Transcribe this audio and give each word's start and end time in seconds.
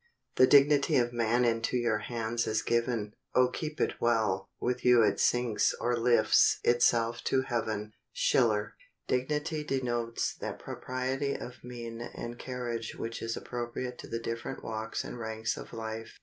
]"The 0.37 0.47
dignity 0.47 0.97
of 0.97 1.13
man 1.13 1.45
into 1.45 1.77
your 1.77 1.99
hands 1.99 2.47
is 2.47 2.63
given, 2.63 3.13
Oh 3.35 3.49
keep 3.49 3.79
it 3.79 4.01
well, 4.01 4.49
with 4.59 4.83
you 4.83 5.03
it 5.03 5.19
sinks 5.19 5.75
or 5.79 5.95
lifts 5.95 6.59
itself 6.63 7.21
to 7.25 7.43
heaven." 7.43 7.93
—SCHILLER. 8.11 8.73
Dignity 9.07 9.63
denotes 9.63 10.33
that 10.37 10.57
propriety 10.57 11.35
of 11.35 11.63
mien 11.63 12.01
and 12.01 12.39
carriage 12.39 12.95
which 12.95 13.21
is 13.21 13.37
appropriate 13.37 13.99
to 13.99 14.07
the 14.07 14.17
different 14.17 14.63
walks 14.63 15.03
and 15.03 15.19
ranks 15.19 15.55
of 15.55 15.71
life. 15.71 16.17